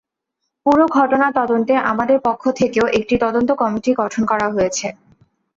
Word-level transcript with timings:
পুরো 0.65 0.85
ঘটনা 0.97 1.27
তদন্তে 1.39 1.73
আমাদের 1.91 2.17
পক্ষ 2.27 2.43
থেকেও 2.59 2.85
একটি 2.99 3.15
তদন্ত 3.23 3.49
কমিটি 3.61 3.91
গঠন 4.01 4.21
করা 4.31 4.47
হয়েছে। 4.55 4.87